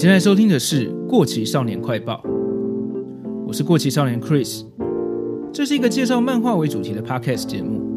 [0.00, 2.24] 现在收听的是《过期少年快报》，
[3.46, 4.64] 我是过期少年 Chris，
[5.52, 7.89] 这是一个介绍漫画为主题的 Podcast 节目。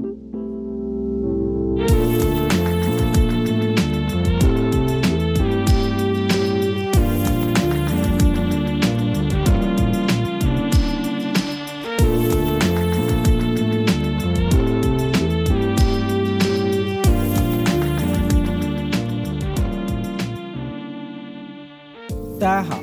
[22.44, 22.78] 大家好，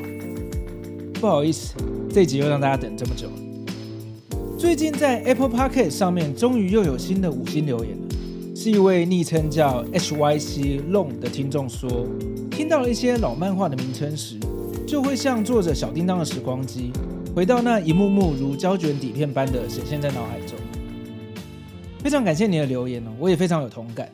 [1.21, 1.75] 不好意思，
[2.11, 3.35] 这集又让大家等这么久了。
[4.59, 12.07] 最近在 Apple Podcast 上面，终于又有新的五星留言了，是一位昵称叫 HYC Long 的听众说，
[12.51, 14.39] 听到了一些老漫画的名称时，
[14.89, 16.91] 就会像坐着小叮当的时光机，
[17.37, 20.57] 回到那一幕幕如胶卷底片般的显现在脑海中。
[21.99, 24.11] 非常感谢你的留言哦，我也非常有同感。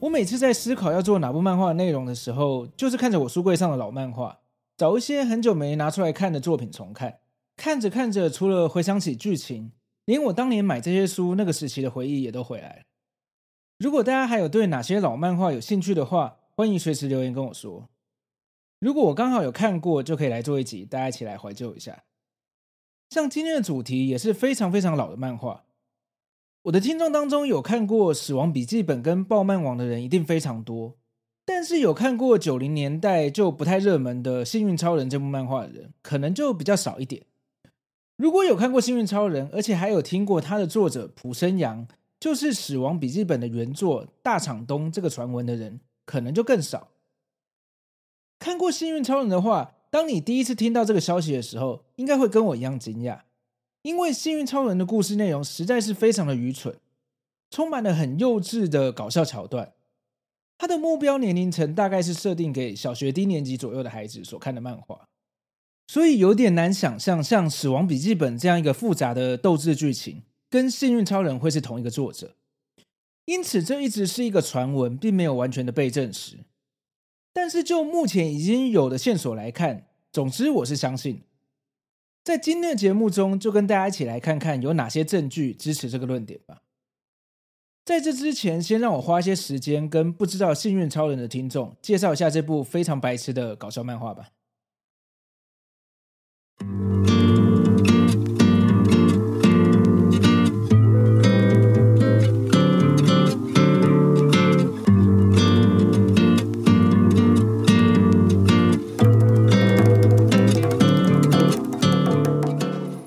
[0.00, 4.36] 我每次在思考要做哪部漫画的内容的时候，就是看着我书柜上的老漫画。
[4.82, 7.20] 找一些很久没拿出来看的作品重看，
[7.56, 9.70] 看着看着，除了回想起剧情，
[10.06, 12.82] 连我当年买这些书那个时期的回忆也都回来了。
[13.78, 17.90] 如果大家还有对哪些老漫画有兴趣的话，欢迎随时留言跟我说。
[18.80, 22.02] 如果我刚好有看过，就可以来做一集，大家一起来怀旧一下。
[23.10, 25.62] 像今天的主题也是非常非常老的漫画，
[26.62, 30.98] 我的听众当中有看过《死亡笔记本》跟《爆漫网》的人一定非常多。
[31.44, 37.24] 但是有看过九零年代就不太热门的《幸运超人》这部漫画的人，可能就比较少一点。
[38.16, 41.88] 如果有看过《幸运超人》，而且还有听过他的作者浦生阳，
[42.20, 46.88] 就是《死亡笔记本》的原作大场东这个传闻的人，可能就更少。
[48.38, 53.22] 看过《幸运超人》的话，当你第一次听到这个消息的时候，应该会跟我一样惊讶，
[53.82, 56.76] 因为《幸运超人》的故事内容实在是非常的愚蠢，
[57.50, 59.72] 充满了很幼稚的搞笑桥段。
[60.62, 65.08] 他的目标年龄层大概是设定给小学低年级左右的孩子所看的漫画，
[65.88, 72.36] 所以有点难想象像《死亡笔记本》这样一个复杂的斗智剧情，跟《幸运超人》会是同一个作者。
[73.24, 76.36] 因此，这一直是一个传闻，并没有完全的被证实。
[77.32, 81.22] 但是，就目前已经有的线索来看，总之我是相信。
[82.22, 86.62] 在今天的节目中，就跟大家一起来看看有哪些证据支持这个论点吧。
[87.84, 94.28] 在这之前，先让我花些时间跟不知道《幸运超人》的听众介绍一下这部非常白痴的搞笑漫画吧。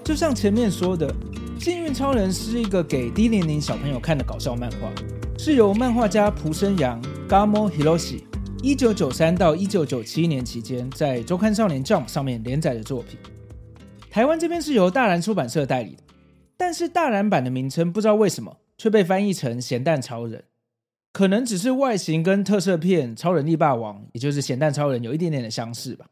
[0.03, 1.07] 就像前面说的。
[1.65, 4.93] 《幸运超人》是一个给低年龄小朋友看的搞笑漫画，
[5.35, 8.21] 是由漫画家蒲生洋 Gamo Hiroshi
[8.61, 13.17] 一九九三到一九九七年期间在周刊少年 Jump 上面连载的作品。
[14.11, 16.03] 台湾这边是由大然出版社代理的，
[16.55, 20.41] 但是大然版的名称不知道为什么却被翻译成《咸蛋超人》，
[21.11, 26.05] 可能只是外形跟特摄片《超人力霸王》也就是《咸蛋超人》有一点点的相似吧。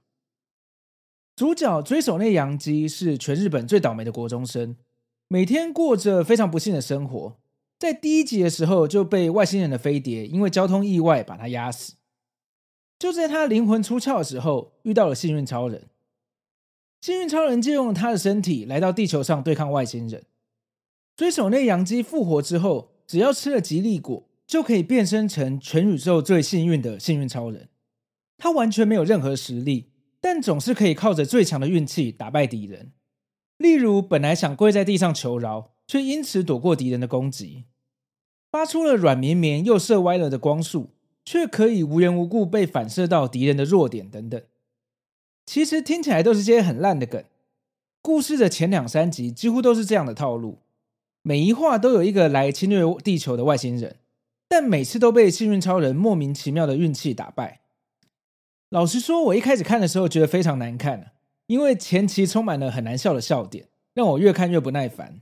[1.36, 4.76] 主角追手内洋基是全日本最倒霉的国中生。
[5.34, 7.40] 每天过着非常不幸的生活，
[7.80, 11.96] 在第一集的时候就被外星人的飞碟因为交通意外把他压死。
[13.00, 15.88] 就在他灵魂出窍的时候，遇到了幸运超人。
[17.02, 20.24] 幸运超人借用了他的身体来到地球上对抗外星人。
[21.16, 27.70] 追手内洋基复活之后，只要吃了吉利果，就可以变身成全宇宙最幸运的幸运超人。
[28.38, 29.90] 他完全没有任何实力，
[30.22, 32.92] 但总是可以靠着最强的运气打败敌人。
[33.64, 37.64] 例如，本来想跪在地上求饶，却因此躲过敌人的攻击；
[38.52, 40.90] 发出了软绵绵又射歪了的光束，
[41.24, 44.42] 却可以无缘无故被反射到敌人的弱点等等。
[45.46, 47.24] 其实听起来都是些很烂的梗。
[48.02, 50.58] 故事的前两三集几乎都是这样的套路，
[51.22, 53.96] 每一话都有一个来侵略地球的外星人，
[54.50, 57.62] 但每次都被幸运超人莫名其妙的运气打败。
[58.70, 61.13] 老实说，我一开始看的时候觉得非常难看。
[61.54, 65.22] 因为前期充满了很难笑的笑点，让我越看越不耐烦。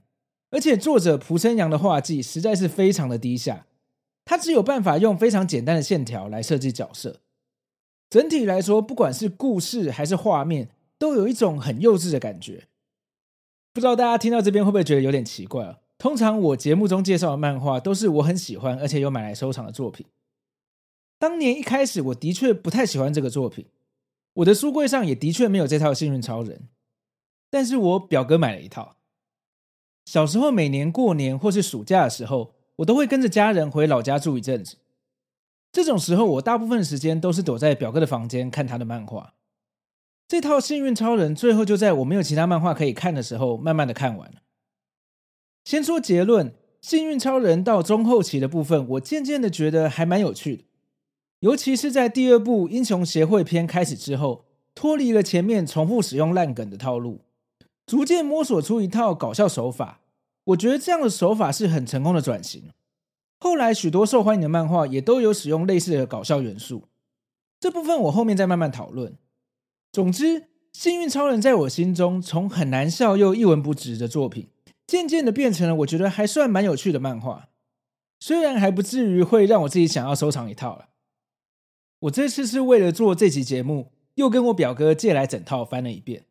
[0.50, 3.66] 而且作者蒲生阳的画技实在是非常的低下，
[4.24, 7.19] 他只有办法用非常简单的线条来设计角色。
[8.10, 12.69] 整体来说，不管是故事还是画面，都有一种很幼稚的感觉。
[13.74, 15.80] 不知道大家听到这边会不会觉得有点奇怪啊？
[15.98, 20.06] 通常我节目中介绍的漫画都是我很喜欢而且有买来收藏的作品。
[21.19, 23.66] 当年一开始，我的确不太喜欢这个作品。
[24.33, 26.69] 我的书柜上也的确没有这套幸运超人，
[27.50, 28.98] 但是我表哥买了一套。
[30.06, 34.78] 小时候每年过年或是暑假的时候，我都会跟着家人回老家住一阵子。
[35.72, 39.36] 这种时候，我大部分时间都是躲在表哥的房间看他的漫画。
[40.28, 44.42] 这套《幸运超人》最后就在我没有其他漫画可以看的时候，慢慢的看完了。
[45.63, 46.50] 先说结论，
[46.81, 50.63] 《幸运超人》到中后期的部分，我渐渐的觉得还蛮有趣的，
[51.42, 54.46] 尤其是在第二部英雄协会篇开始之后，
[54.76, 57.22] 脱离了前面重复使用烂梗的套路，
[57.88, 60.02] 逐渐摸索出一套搞笑手法。
[60.44, 62.66] 我觉得这样的手法是很成功的转型。
[63.40, 66.84] 后来许多受欢迎的漫画也都有使用类似的搞笑元素，
[67.60, 69.18] 这部分我后面再慢慢讨论。
[69.92, 74.50] 总之，幸运超人在我心中从很难笑又一文不值的作品，
[74.86, 77.50] 渐渐的变成了我觉得还算蛮有趣的漫画。
[78.20, 80.90] 虽然还不至于会让我自己想要收藏一套了。
[82.01, 86.25] 我这次是为了做这期节目，又跟我表哥借来整套翻了一遍。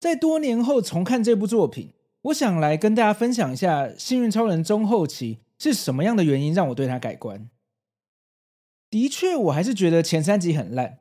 [0.00, 1.90] 在多年后重看这部作品，
[2.22, 7.48] 我想来跟大家分享一下幸运超人中后期是什么样的原因让我对他改观。
[8.90, 10.98] 的确，我还是觉得前三集很烂。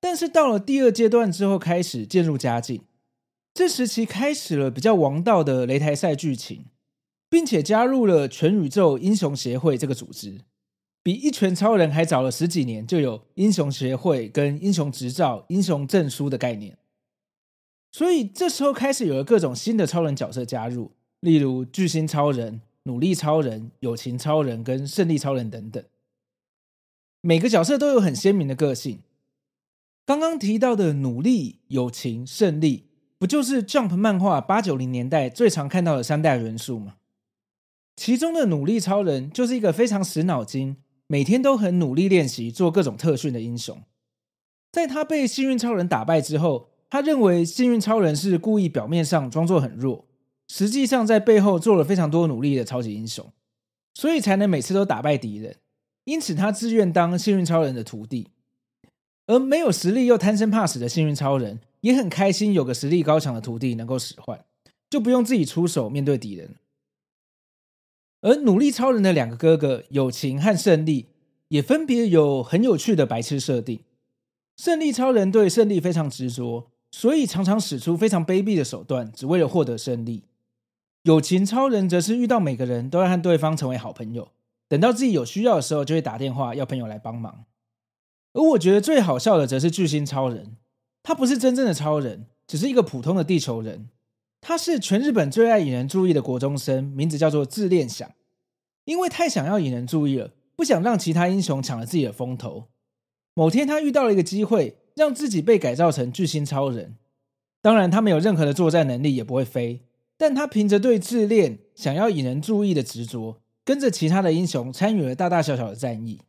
[0.00, 2.82] 但是到了第二阶段之后，开始渐入佳境。
[3.54, 6.66] 这时期开始了比较王道的擂台赛剧情，
[7.28, 10.40] 并且加入了全宇宙英雄协会这个组织，
[11.02, 16.76] 比一拳超人还早了十几年，就有英雄协会跟英雄执照、英雄证书的概念。
[17.90, 25.82] 所以这时候开始有了各种新的超人角色加入，例如巨星超人、努力超人、友情超人跟胜利超人等等。
[27.22, 29.00] 每个角色都有很鲜明的个性。
[30.06, 32.86] 刚刚提到的努力、友情、胜利，
[33.18, 36.96] 不就是 Jump 漫画八九零年代最常看到的三大元素吗？
[37.96, 40.76] 其中的努力超人就是一个非常死脑筋，
[41.10, 43.82] 每天都很努力练习做各种特训的英雄。
[44.70, 50.06] 在他被幸运超人打败之后，他认为幸运超人是故意表面上装作很弱，
[50.46, 53.28] 实际上在背后做了非常多努力的超级英雄，
[53.92, 55.56] 所以才能每次都打败敌人。
[56.04, 58.28] 因此，他自愿当幸运超人的徒弟。
[59.26, 64.44] 而没有实力又贪生怕死的幸运超人也很开心，有个实力高强的徒弟能够使唤，
[64.88, 66.54] 就不用自己出手面对敌人。
[68.22, 71.06] 而努力超人的两个哥哥友情和胜利
[71.48, 73.80] 也分别有很有趣的白痴设定。
[74.56, 80.24] 胜利超人对胜利非常执着，所以常常使出非常卑鄙的手段，只为了获得胜利。
[81.04, 84.28] 友情超人则是遇到每个人都要和对方成为好朋友，
[84.68, 87.46] 等到自己有需要的时候，就会打电话要朋友来帮忙。
[88.34, 90.56] 而我觉得最好笑的则是巨星超人，
[91.02, 93.88] 他不是真正的超人，只是一个普通的地球人。
[94.40, 98.10] 他是全日本最爱引人注意的国中生，名字叫做自恋想。
[98.84, 102.68] 因为太想要引人注意了，不想让其他英雄抢了自己的风头。
[103.34, 106.96] 某天他遇到了一个机会，让自己被改造成巨星超人。
[107.62, 109.82] 当然，他没有任何的作战能力，也不会飞，
[110.16, 116.20] 但他凭着对自恋、想要引人注意的执着，跟着其他的英雄参与了大大小小的战役。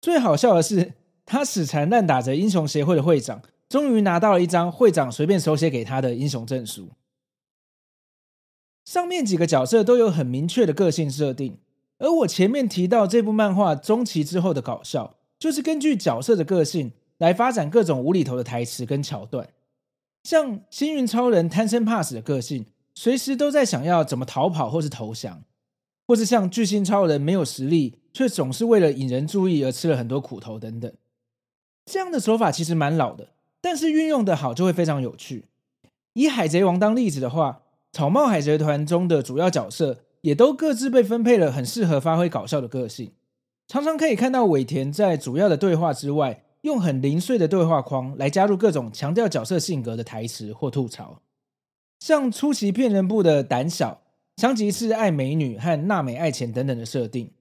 [0.00, 0.92] 最好笑的是。
[1.26, 6.88] 他死缠烂打着英雄协会的会长，终于拿到了一张会长随便手写给他的英雄证书。
[8.90, 11.58] 上面几个角色都有很明确的个性设定，
[11.98, 19.50] 而我前面提到这部漫画中期之后的搞笑，就是根据角色的个性来发展各种无厘头的台词跟桥段。
[20.24, 25.44] 像幸运超人贪生怕死的个性，随时都在想要怎么逃跑或是投降，
[26.08, 30.92] 或是像巨星超人没有实力，却总是为了引人注意而吃了很多苦头等等。
[31.84, 33.28] 这样的手法其实蛮老的，
[33.60, 35.44] 但是运用的好就会非常有趣。
[36.14, 43.12] 以海贼王当例子的话，草帽海贼团中的主要角色也都各自被分配了很适合发挥搞笑的个性，
[43.66, 51.22] 常常可以看到尾田在主要的对话之外，用很零碎的对话框来加入各种强调角色性格的台词或吐槽，
[51.98, 54.02] 像出奇骗人部的胆小、
[54.36, 57.32] 香吉士爱美女和娜美爱钱等等的设定。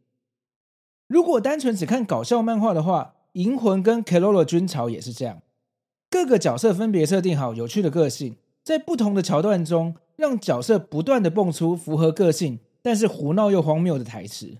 [1.08, 5.41] 如果单纯只看搞笑漫画的话，银魂跟 Keroro 军曹也是这样，
[6.10, 14.58] 各个角色分别设定好有趣的个性，在不同的桥段中，让角色不断的蹦出符合个性，但是胡闹又荒谬的台词。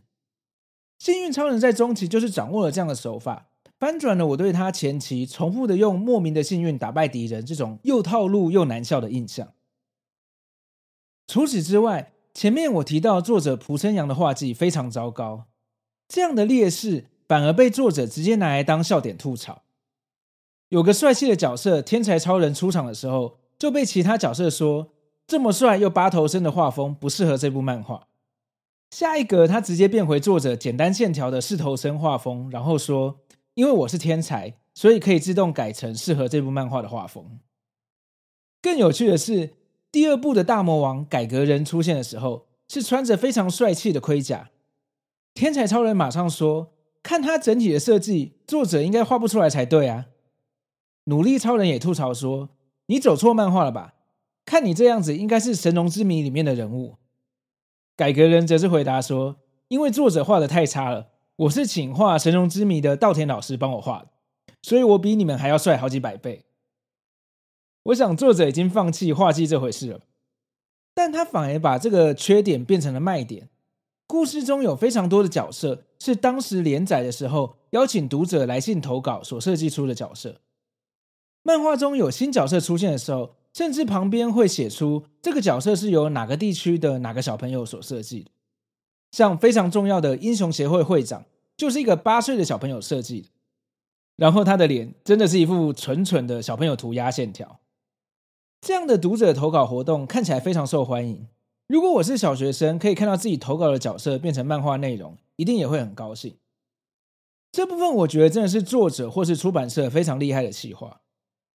[0.98, 9.54] 幸运超人在中期就是掌握了这样的手法，翻转了我对他前期重复的用莫名的幸运打败敌人这种又套路又难笑的印象。
[11.28, 15.46] 除此之外，前面我提到作者蒲生阳的画技非常糟糕，
[16.08, 17.08] 这样的劣势。
[17.30, 19.62] 反而被作者直接拿来当笑点吐槽。
[20.70, 24.94] 有个帅气的角色天才超人出场的时候，就被其他角色说
[25.29, 28.07] 这么帅又八头身的画风不适合这部漫画。
[28.89, 33.19] 下一个他直接变回作者简单线条的四头身画风，然后说
[33.53, 37.39] 因为我是天才，所以可以自动改成适合这部漫画的画风。
[38.59, 39.53] 更有趣的是，
[39.91, 44.50] 第二部的大魔王改革人出现的时候，是穿着非常帅气的盔甲。
[45.36, 46.74] 天才超人马上说。
[47.01, 50.07] 看他整体的设计，作者应该画不出来才对啊！
[51.05, 52.50] 努力超人也吐槽说
[52.88, 53.93] ：“你走错漫画了吧？
[54.50, 56.96] 看你这样子，应该是《神农之谜》里面的人物。”
[57.96, 59.36] 改革人则是回答说
[59.70, 64.08] ：“因为作者画的太差了，我是请画《神农之谜》的稻田老师帮我画的，
[64.63, 66.46] 所以我比你们还要帅好几百倍。”
[67.94, 70.01] 我想作者已经放弃画技这回事了，
[70.96, 73.50] 但他反而把这个缺点变成了卖点。
[74.08, 80.41] 故事中有非常多的角色是当时连载的时候邀请读者来信投稿所设计出的角色。
[81.44, 88.32] 漫画中有新角色出现的时候，甚至旁边会写出这个角色是由哪个地区的哪个小朋友所设计的。
[89.12, 91.25] 像非常重要的英雄协会会长，
[91.58, 93.29] 就是一个八岁的小朋友设计的。
[94.15, 97.60] 然后他的脸真的是一副蠢蠢的小朋友涂鸦线条。
[98.62, 101.27] 这样的读者投稿活动看起来非常受欢迎。
[101.68, 106.36] 如果我是小学生，可以看到自己投稿的角色变成漫画内容，一定也会很高兴。
[107.51, 111.01] 这部分我觉得真的是作者或是出版社非常厉害的企划，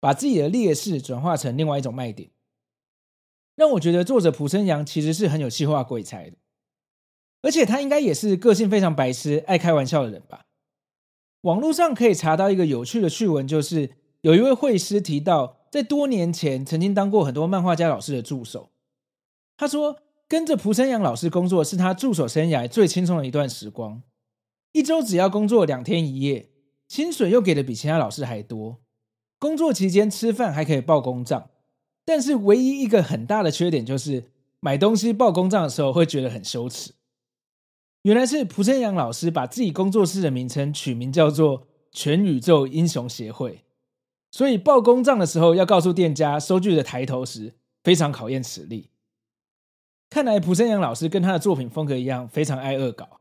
[0.04, 2.30] 把自己的劣势转化成另外一种卖点，
[3.56, 6.36] 让我觉得作者蒲生阳其实是很有气化鬼才的，
[7.42, 10.44] 而且他应该也是个性非常白痴、爱开玩笑的人吧。
[11.44, 15.60] 网络上可以查到一个有趣的趣闻，就是有一位绘师提到。
[15.72, 18.70] 在多年前，曾经当过很多漫画家老师的助手。
[19.58, 24.04] 他说，跟着蒲生阳老师工作是他助手生涯最轻松的一段时光。
[24.74, 26.52] 一周只要工作两天一夜，
[26.88, 28.83] 薪水又给的比其他老师还多。
[29.44, 31.50] 工作期间吃饭还可以报公账，
[32.06, 34.32] 但是唯一一个很大的缺点就是
[34.62, 36.94] 买东西报公账的时候会觉得很羞耻。
[38.04, 43.66] 原来是蒲生阳老师把自己工作室的名称取名叫做“全宇宙英雄协会”。
[44.32, 48.92] 所以报公账的时候，要告诉店家收据的抬头时，非常考验实力。
[50.10, 53.20] 看来蒲生阳老师跟他的作品风格一样，非常爱恶搞。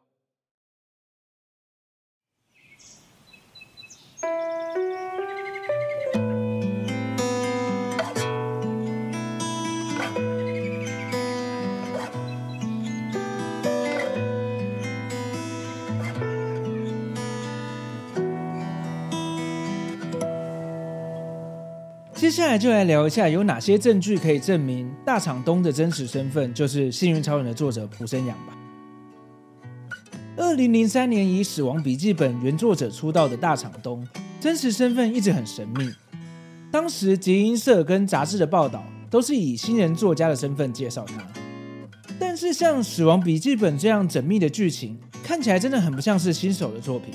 [22.32, 28.56] 下来就来聊一下有哪些证据可以证明大场东的真实身份就是《幸运超人》的作者浦生阳吧。
[30.38, 34.02] 二零零三年以《死亡笔记本》原作者出道的大场东，
[34.40, 35.90] 真实身份一直很神秘。
[36.70, 41.22] 当时集英社跟杂志的报道都是以新人作家的身份介绍他，
[42.18, 47.12] 但是像《死亡笔记本》这样缜密的剧情，看起来真的很不像是新手的作品。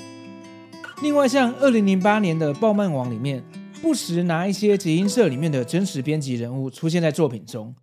[1.02, 3.42] 另外，像二零零八年的《爆漫王》里面。
[3.80, 7.74] 不时拿一些集英社里面的真实编辑人物出现在作品中，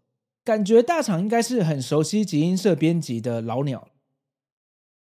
[0.43, 3.87] 感觉大厂应该是很熟悉集英社编辑的老鸟。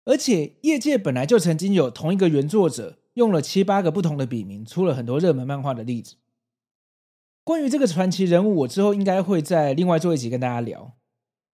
[0.05, 6.15] 而且业界本来就曾经有同一个原作者用了七八个不同的笔名出了很多热门漫画的例子。
[7.43, 10.93] 关于这个传奇人物，我之后应该会在另外做一集跟大家聊。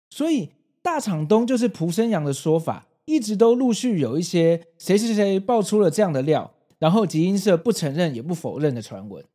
[0.10, 0.50] 所以
[0.82, 6.56] 大场东就是蒲生阳的说法，一直都陆续有一些谁谁谁爆出了这样的料。
[6.80, 9.26] 然后集英社不承认也不否认的传闻，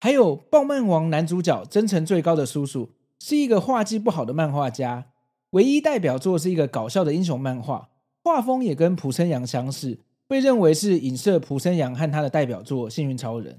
[0.00, 5.12] 还有《爆漫王》男主角真诚最高的叔叔是一个画技不好的漫画家，
[5.50, 7.90] 唯一代表作是一个搞笑的英雄漫画，
[8.22, 9.98] 画风也跟蒲生阳相似，
[10.28, 13.54] 被认为是影射蒲生阳和他的代表作《幸运超人》，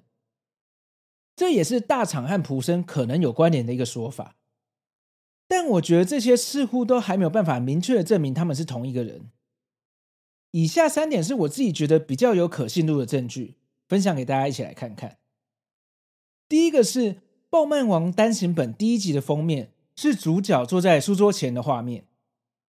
[1.36, 4.36] 这也是大厂和浦生可能有关联的一个说法。
[5.50, 9.32] 但我觉得这些似乎都还没有办法明确的证明他们是同一个人。
[10.52, 13.56] 以下三点是我自己觉得比较有可信度的证据，
[13.88, 15.18] 分享给大家一起来看看。
[16.50, 17.14] 第一个是
[17.50, 22.06] 《爆漫王》单行本第一集的封面，是主角坐在书桌前的画面，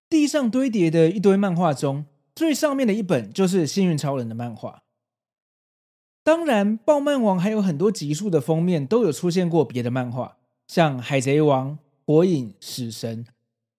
[0.07, 4.83] 地上堆叠的一堆漫画中，最上面的一本就是《幸运超人》的漫画。
[6.23, 11.71] 当然，《爆漫王》还有很多集数的封面都有出现过别的漫画，像《海贼王》
[12.05, 13.25] 《火影》《死神》，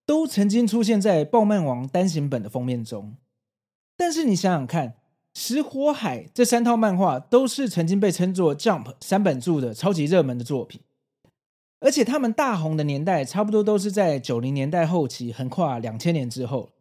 [0.05, 3.15] 都曾经出现在《爆漫王》单行本的封面中。
[3.95, 4.89] 但是你想想看，
[5.35, 10.81] 《石火海》这三套漫画都是曾经被称作 Jump 三本柱的超级热门的作品，
[11.79, 16.71] 而且他们大红的年代差不多都是在九零年代后期，横跨两千年之后。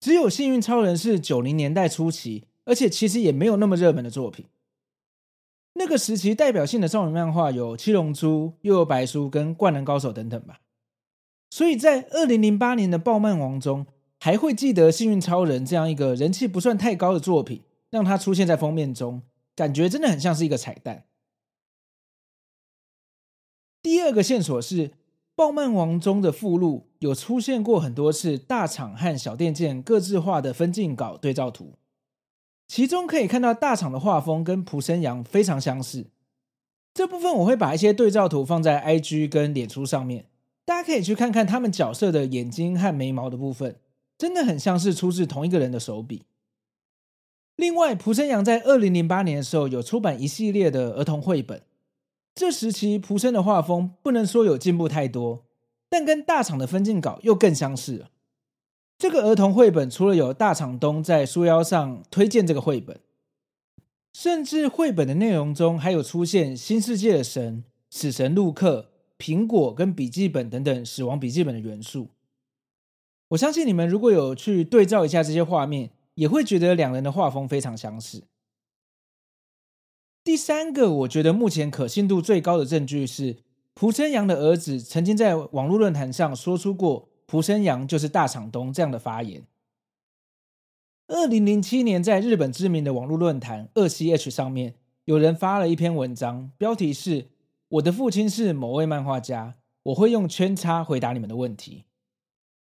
[0.00, 4.46] 只有《幸运超人》是九零年代初期，而且其实也没有那么热门的作品。
[5.74, 10.60] 那个时期代表性的少女漫画有《七龙珠》《又有白书》跟《灌篮高手》等等吧。
[11.50, 13.86] 所以在二零零八年的《爆漫王》中。
[14.20, 19.22] 还会记得《幸运超人》这样一个人气不算太高的作品，让它出现在封面中，
[19.54, 21.04] 感觉真的很像是一个彩蛋。
[23.80, 24.88] 第二个线索是，
[25.36, 31.74] 《暴漫王》中的附录有出现过很多次大厂和小畑健各自画的分镜稿对照图，
[32.66, 36.08] 其中可以看到大厂的画风跟蒲生阳非常相似。
[36.92, 40.26] 这部分我会把一些对照图放在 IG 跟脸书上面，
[40.64, 43.76] 大家可以去看看他们角色的眼睛和眉毛的部分，
[44.18, 46.24] 真的很像是出自同一个人的手笔。
[47.54, 51.62] 另外，蒲生阳在二零零八年的时候有出版一系列的儿童绘本，
[52.34, 55.44] 这时期蒲生的画风不能说有进步太多，
[55.88, 58.10] 但跟大厂的分镜稿又更相似了。
[58.96, 63.00] 这个儿童绘本除了有大厂东在书腰上推荐这个绘本，
[64.12, 72.08] 甚至绘本的内容中还有出现新世界的神、死神陆克、苹果跟笔记本等等死亡笔记本的元素。
[73.28, 75.90] 我相信你们如果有去对照一下这些画面。
[76.18, 78.24] 也会觉得两人的画风非常相似。
[80.24, 83.36] 第三个，我觉得目前可信度最高的证据是，
[83.72, 89.44] 蒲生阳的儿子曾经在网络论坛上说出过“蒲生阳就是大厂东”这样的发言。
[91.06, 97.28] 二零零七年，在日本知名的网络论坛二 CH 上面，有人发了一篇文章，标题是
[97.78, 99.54] “我的父亲是某位漫画家，
[99.84, 101.84] 我会用圈叉回答你们的问题”。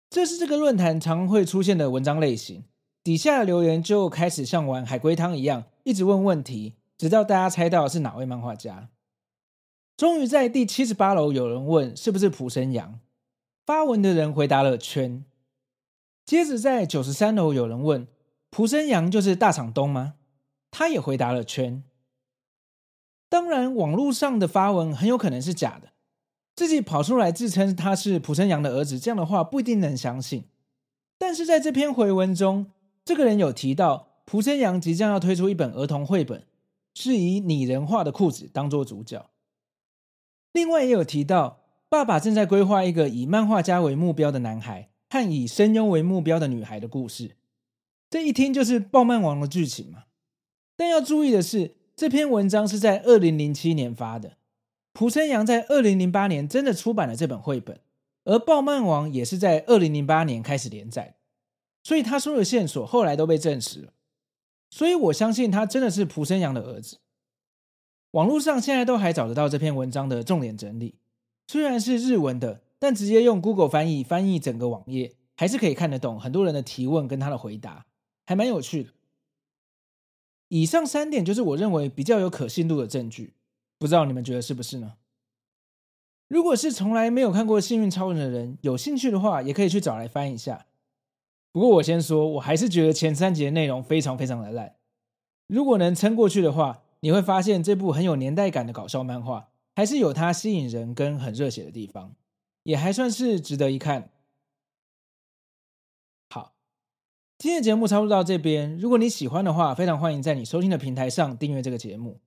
[0.09, 2.63] 这是这个论坛常会出现的文章类型。
[3.03, 8.89] 底下的留言就开始像玩海龟汤一样，一直问问题，直到大家猜到是哪位漫画家。
[9.95, 12.99] 终于在第七十八楼有人问是不是蒲生阳，
[13.65, 15.23] 发文的人回答了圈。
[16.25, 18.07] 接着在九十三楼有人问
[18.49, 20.15] 蒲生阳就是大厂东吗？
[20.71, 21.83] 他也回答了圈。
[23.29, 25.89] 当然，网络上的发文很有可能是假的，
[26.55, 30.45] 自己跑出来自称他是蒲生阳的儿子，这样的话不一定能相信。
[31.17, 32.71] 但是在这篇回文中，
[33.03, 36.45] 这个人有提到，蒲生阳即将要推出一本儿童绘本，
[36.93, 39.29] 是以拟人化的裤子当做主角。
[40.53, 41.59] 另外也有提到，
[41.89, 47.35] 爸爸正在规划一个以漫画家为目标的男孩和以声优为目标的女孩的故事。
[48.09, 50.03] 这一听就是爆漫王的剧情嘛。
[50.77, 54.37] 但要注意的是，这篇文章是在二零零七年发的，
[54.95, 57.81] 蒲生阳在二零零八年真的出版了这本绘本，
[58.23, 61.17] 而爆漫王也是在二零零八年开始连载。
[61.83, 63.93] 所以他说的线索后来都被证实了，
[64.69, 66.99] 所以我相信他真的是蒲生阳的儿子。
[68.11, 70.95] 网络上现在都还找得到这篇文章的重点整理，
[71.45, 77.85] 虽然是日文的，但直接用 Google 翻译翻译整个网页，还是可以看得懂很多人的提问跟他的回答，
[78.25, 78.91] 还蛮有趣的。
[80.47, 83.33] 以上三点就是我认为比较有可信度的证据，
[83.85, 84.93] 不知道你们觉得是不是呢？
[86.27, 90.65] 如果是从来没有看过《幸运超人》的人，有兴趣的话，也可以去找来翻一下。
[91.51, 94.77] 不过我先说，我还是觉得前三集的内容非常非常的烂。
[95.45, 102.15] 如果能撑过去的话，你会发现这部很有年代感的搞笑漫画，还是有它吸引人跟很热血的地方，
[102.63, 104.09] 也还算是值得一看。
[106.31, 106.55] 好，
[107.37, 108.75] 今天的节目差不多到这边。
[108.79, 112.19] 如果你喜欢的话，非常欢迎在你收听的平台上订阅这个节目，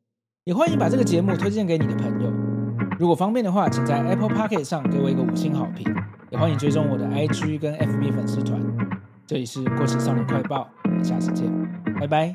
[0.48, 2.32] 也欢迎把这个节目推荐给你的朋友。
[2.98, 5.94] 如果方便的话，请在 Apple Pocket 上给我一个五星好评，
[6.30, 8.58] 也欢迎追踪我的 IG 跟 FB 粉丝团。
[9.26, 11.52] 这里是《过期少年快报》，我们下次见，
[12.00, 12.32] 拜拜。